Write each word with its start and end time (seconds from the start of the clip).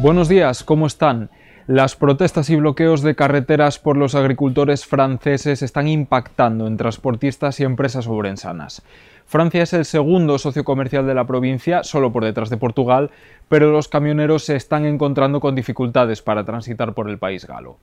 Buenos 0.00 0.28
días, 0.28 0.62
¿cómo 0.62 0.86
están? 0.86 1.28
Las 1.68 1.96
protestas 1.96 2.48
y 2.48 2.56
bloqueos 2.56 3.02
de 3.02 3.14
carreteras 3.14 3.78
por 3.78 3.98
los 3.98 4.14
agricultores 4.14 4.86
franceses 4.86 5.60
están 5.60 5.86
impactando 5.86 6.66
en 6.66 6.78
transportistas 6.78 7.60
y 7.60 7.64
empresas 7.64 8.06
obrensanas. 8.06 8.80
Francia 9.26 9.64
es 9.64 9.74
el 9.74 9.84
segundo 9.84 10.38
socio 10.38 10.64
comercial 10.64 11.06
de 11.06 11.12
la 11.12 11.26
provincia, 11.26 11.84
solo 11.84 12.10
por 12.10 12.24
detrás 12.24 12.48
de 12.48 12.56
Portugal, 12.56 13.10
pero 13.50 13.70
los 13.70 13.86
camioneros 13.86 14.44
se 14.44 14.56
están 14.56 14.86
encontrando 14.86 15.40
con 15.40 15.54
dificultades 15.54 16.22
para 16.22 16.44
transitar 16.46 16.94
por 16.94 17.10
el 17.10 17.18
país 17.18 17.46
galo. 17.46 17.76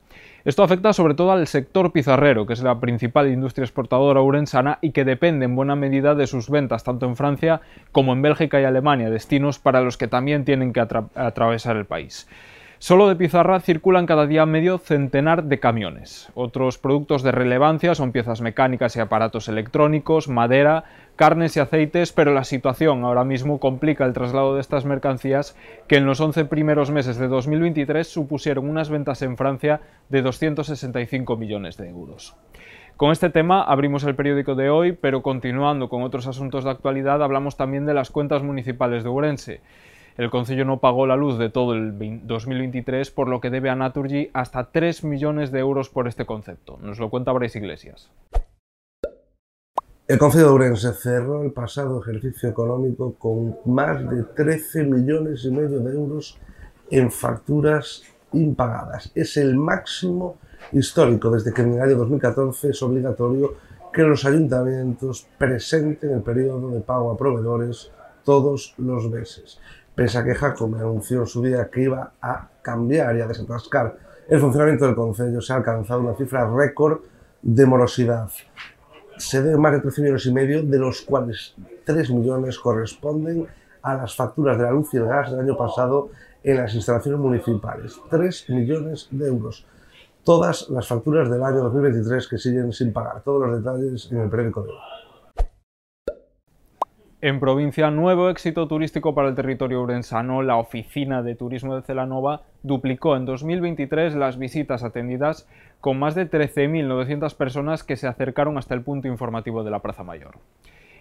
Esto 0.44 0.64
afecta 0.64 0.92
sobre 0.92 1.14
todo 1.14 1.30
al 1.30 1.46
sector 1.46 1.92
pizarrero, 1.92 2.44
que 2.44 2.54
es 2.54 2.64
la 2.64 2.80
principal 2.80 3.30
industria 3.30 3.66
exportadora 3.66 4.20
urensana 4.20 4.80
y 4.82 4.90
que 4.90 5.04
depende 5.04 5.44
en 5.44 5.54
buena 5.54 5.76
medida 5.76 6.16
de 6.16 6.26
sus 6.26 6.50
ventas 6.50 6.82
tanto 6.82 7.06
en 7.06 7.14
Francia 7.14 7.60
como 7.92 8.14
en 8.14 8.22
Bélgica 8.22 8.60
y 8.60 8.64
Alemania, 8.64 9.10
destinos 9.10 9.60
para 9.60 9.80
los 9.80 9.96
que 9.96 10.08
también 10.08 10.44
tienen 10.44 10.72
que 10.72 10.80
atravesar 10.80 11.76
el 11.76 11.84
país. 11.84 12.26
Solo 12.78 13.08
de 13.08 13.16
pizarra 13.16 13.60
circulan 13.60 14.04
cada 14.04 14.26
día 14.26 14.44
medio 14.44 14.76
centenar 14.76 15.44
de 15.44 15.58
camiones. 15.58 16.30
Otros 16.34 16.76
productos 16.76 17.22
de 17.22 17.32
relevancia 17.32 17.94
son 17.94 18.12
piezas 18.12 18.42
mecánicas 18.42 18.94
y 18.96 19.00
aparatos 19.00 19.48
electrónicos, 19.48 20.28
madera, 20.28 20.84
carnes 21.16 21.56
y 21.56 21.60
aceites, 21.60 22.12
pero 22.12 22.34
la 22.34 22.44
situación 22.44 23.02
ahora 23.04 23.24
mismo 23.24 23.60
complica 23.60 24.04
el 24.04 24.12
traslado 24.12 24.54
de 24.54 24.60
estas 24.60 24.84
mercancías 24.84 25.56
que 25.88 25.96
en 25.96 26.04
los 26.04 26.20
11 26.20 26.44
primeros 26.44 26.90
meses 26.90 27.16
de 27.16 27.28
2023 27.28 28.06
supusieron 28.06 28.68
unas 28.68 28.90
ventas 28.90 29.22
en 29.22 29.38
Francia 29.38 29.80
de 30.10 30.20
265 30.20 31.34
millones 31.38 31.78
de 31.78 31.88
euros. 31.88 32.36
Con 32.98 33.10
este 33.10 33.30
tema 33.30 33.62
abrimos 33.62 34.04
el 34.04 34.14
periódico 34.14 34.54
de 34.54 34.68
hoy, 34.68 34.92
pero 34.92 35.22
continuando 35.22 35.88
con 35.88 36.02
otros 36.02 36.26
asuntos 36.26 36.64
de 36.64 36.70
actualidad, 36.70 37.22
hablamos 37.22 37.56
también 37.56 37.86
de 37.86 37.94
las 37.94 38.10
cuentas 38.10 38.42
municipales 38.42 39.02
de 39.02 39.08
Ourense. 39.08 39.60
El 40.16 40.30
Concello 40.30 40.64
no 40.64 40.80
pagó 40.80 41.06
la 41.06 41.14
luz 41.14 41.38
de 41.38 41.50
todo 41.50 41.74
el 41.74 41.92
2023, 42.26 43.10
por 43.10 43.28
lo 43.28 43.42
que 43.42 43.50
debe 43.50 43.68
a 43.68 43.74
Naturgy 43.74 44.30
hasta 44.32 44.70
3 44.70 45.04
millones 45.04 45.52
de 45.52 45.58
euros 45.58 45.90
por 45.90 46.08
este 46.08 46.24
concepto. 46.24 46.78
Nos 46.80 46.98
lo 46.98 47.10
cuenta 47.10 47.32
Bryce 47.32 47.58
Iglesias. 47.58 48.10
El 50.08 50.18
Concello 50.18 50.46
de 50.46 50.50
Ourense 50.52 50.94
cerró 50.94 51.42
el 51.42 51.52
pasado 51.52 52.00
ejercicio 52.00 52.48
económico 52.48 53.14
con 53.18 53.56
más 53.66 54.08
de 54.08 54.22
13 54.22 54.84
millones 54.84 55.44
y 55.44 55.50
medio 55.50 55.80
de 55.80 55.92
euros 55.92 56.38
en 56.90 57.10
facturas 57.10 58.02
impagadas. 58.32 59.12
Es 59.14 59.36
el 59.36 59.54
máximo 59.56 60.38
histórico 60.72 61.30
desde 61.30 61.52
que 61.52 61.60
en 61.60 61.74
el 61.74 61.82
año 61.82 61.96
2014 61.96 62.70
es 62.70 62.82
obligatorio 62.82 63.54
que 63.92 64.02
los 64.02 64.24
ayuntamientos 64.24 65.26
presenten 65.36 66.10
el 66.10 66.22
periodo 66.22 66.70
de 66.70 66.80
pago 66.80 67.10
a 67.10 67.18
proveedores 67.18 67.90
todos 68.24 68.74
los 68.78 69.10
meses 69.10 69.58
pese 69.96 70.18
a 70.18 70.24
que 70.24 70.34
Jacome 70.34 70.78
anunció 70.78 71.20
en 71.20 71.26
su 71.26 71.42
día 71.42 71.68
que 71.70 71.82
iba 71.82 72.12
a 72.20 72.48
cambiar 72.62 73.16
y 73.16 73.22
a 73.22 73.26
desatascar 73.26 73.96
el 74.28 74.40
funcionamiento 74.40 74.84
del 74.86 74.94
Concello, 74.94 75.40
se 75.40 75.52
ha 75.52 75.56
alcanzado 75.56 76.00
una 76.00 76.14
cifra 76.14 76.48
récord 76.48 77.00
de 77.42 77.64
morosidad. 77.64 78.28
Se 79.16 79.40
deben 79.40 79.60
más 79.60 79.72
de 79.72 79.80
13 79.80 80.02
millones 80.02 80.26
y 80.26 80.32
medio, 80.32 80.62
de 80.62 80.78
los 80.78 81.00
cuales 81.02 81.54
3 81.84 82.10
millones 82.10 82.58
corresponden 82.58 83.46
a 83.82 83.94
las 83.94 84.14
facturas 84.14 84.58
de 84.58 84.64
la 84.64 84.72
luz 84.72 84.92
y 84.92 84.98
el 84.98 85.06
gas 85.06 85.30
del 85.30 85.40
año 85.40 85.56
pasado 85.56 86.10
en 86.42 86.56
las 86.56 86.74
instalaciones 86.74 87.20
municipales. 87.20 87.98
3 88.10 88.50
millones 88.50 89.08
de 89.10 89.28
euros. 89.28 89.64
Todas 90.24 90.68
las 90.70 90.88
facturas 90.88 91.30
del 91.30 91.42
año 91.42 91.62
2023 91.62 92.28
que 92.28 92.36
siguen 92.36 92.72
sin 92.72 92.92
pagar. 92.92 93.22
Todos 93.22 93.48
los 93.48 93.62
detalles 93.62 94.10
en 94.10 94.18
el 94.18 94.28
periódico 94.28 94.62
de 94.62 94.70
hoy. 94.70 94.95
En 97.26 97.40
provincia, 97.40 97.90
nuevo 97.90 98.30
éxito 98.30 98.68
turístico 98.68 99.12
para 99.12 99.28
el 99.28 99.34
territorio 99.34 99.82
urensano. 99.82 100.42
La 100.42 100.58
Oficina 100.58 101.24
de 101.24 101.34
Turismo 101.34 101.74
de 101.74 101.82
Celanova 101.82 102.42
duplicó 102.62 103.16
en 103.16 103.24
2023 103.24 104.14
las 104.14 104.38
visitas 104.38 104.84
atendidas 104.84 105.48
con 105.80 105.98
más 105.98 106.14
de 106.14 106.30
13.900 106.30 107.36
personas 107.36 107.82
que 107.82 107.96
se 107.96 108.06
acercaron 108.06 108.58
hasta 108.58 108.74
el 108.74 108.82
punto 108.82 109.08
informativo 109.08 109.64
de 109.64 109.72
la 109.72 109.80
Plaza 109.80 110.04
Mayor. 110.04 110.38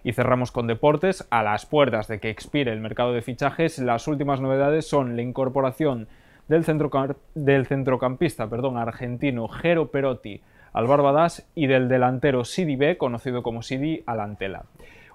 Y 0.04 0.14
cerramos 0.14 0.52
con 0.52 0.66
deportes. 0.66 1.28
A 1.30 1.44
las 1.44 1.68
puertas 1.68 2.08
de 2.08 2.20
que 2.20 2.32
expire 2.32 2.74
el 2.74 2.82
mercado 2.82 3.14
de 3.14 3.22
fichajes, 3.22 3.78
las 3.78 4.08
últimas 4.08 4.42
novedades 4.42 4.88
son 4.88 5.16
la 5.16 5.22
incorporación 5.22 6.08
del, 6.48 6.66
centrocampista 6.66 8.50
perdón, 8.50 8.78
argentino 8.78 9.48
Jero 9.48 9.92
Perotti 9.92 10.42
al 10.74 10.88
Barbadas 10.88 11.48
y 11.54 11.68
del 11.68 11.88
delantero 11.88 12.46
Sidi 12.46 12.78
B, 12.78 12.98
conocido 12.98 13.44
como 13.44 13.62
Sidi 13.62 14.02
Alantela. 14.08 14.64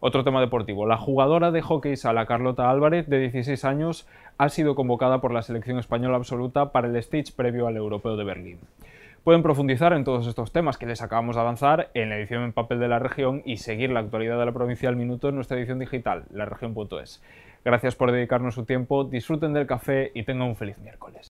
Otro 0.03 0.25
tema 0.25 0.41
deportivo. 0.41 0.87
La 0.87 0.97
jugadora 0.97 1.51
de 1.51 1.61
hockey 1.61 1.95
sala 1.95 2.25
Carlota 2.25 2.71
Álvarez, 2.71 3.07
de 3.07 3.19
16 3.19 3.67
años, 3.67 4.09
ha 4.39 4.49
sido 4.49 4.75
convocada 4.75 5.21
por 5.21 5.31
la 5.31 5.43
selección 5.43 5.79
española 5.79 6.17
absoluta 6.17 6.73
para 6.73 6.89
el 6.89 6.97
stage 6.97 7.33
previo 7.37 7.67
al 7.67 7.77
Europeo 7.77 8.17
de 8.17 8.25
Berlín. 8.25 8.59
Pueden 9.25 9.43
profundizar 9.43 9.93
en 9.93 10.05
todos 10.05 10.27
estos 10.27 10.53
temas 10.53 10.79
que 10.79 10.87
les 10.87 11.03
acabamos 11.03 11.37
de 11.37 11.43
avanzar 11.43 11.91
en 11.93 12.09
la 12.09 12.17
edición 12.17 12.45
en 12.45 12.55
papel 12.55 12.81
de 12.81 12.89
la 12.89 12.99
región 12.99 13.43
y 13.45 13.59
seguir 13.59 13.91
la 13.91 14.01
actualidad 14.01 14.39
de 14.39 14.47
la 14.47 14.53
provincia 14.53 14.89
al 14.89 14.97
minuto 14.97 15.29
en 15.29 15.35
nuestra 15.35 15.59
edición 15.59 15.79
digital, 15.79 16.25
laregion.es. 16.33 17.23
Gracias 17.63 17.95
por 17.95 18.11
dedicarnos 18.11 18.55
su 18.55 18.65
tiempo, 18.65 19.05
disfruten 19.05 19.53
del 19.53 19.67
café 19.67 20.13
y 20.15 20.23
tengan 20.23 20.49
un 20.49 20.57
feliz 20.57 20.79
miércoles. 20.79 21.29